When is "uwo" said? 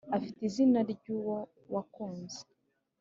1.17-1.37